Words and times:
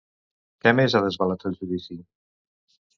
Què 0.63 0.73
més 0.79 0.95
ha 0.97 1.03
desvelat 1.05 1.47
al 1.53 1.57
judici? 1.63 2.03